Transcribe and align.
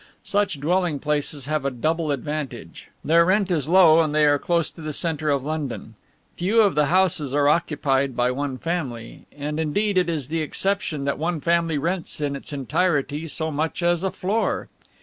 Such 0.23 0.59
dwelling 0.59 0.97
places 0.97 1.45
have 1.45 1.63
a 1.63 1.69
double 1.69 2.11
advantage. 2.11 2.87
Their 3.05 3.23
rent 3.23 3.51
is 3.51 3.69
low 3.69 3.99
and 3.99 4.15
they 4.15 4.25
are 4.25 4.39
close 4.39 4.71
to 4.71 4.81
the 4.81 4.93
centre 4.93 5.29
of 5.29 5.43
London. 5.43 5.93
Few 6.37 6.59
of 6.61 6.73
the 6.73 6.85
houses 6.87 7.35
are 7.35 7.47
occupied 7.47 8.15
by 8.17 8.31
one 8.31 8.57
family, 8.57 9.27
and 9.31 9.59
indeed 9.59 9.99
it 9.99 10.09
is 10.09 10.29
the 10.29 10.41
exception 10.41 11.05
that 11.05 11.19
one 11.19 11.39
family 11.39 11.77
rents 11.77 12.19
in 12.19 12.35
its 12.35 12.51
entirety 12.51 13.27
so 13.27 13.51
much 13.51 13.83
as 13.83 14.01
a 14.01 14.09
floor. 14.09 14.69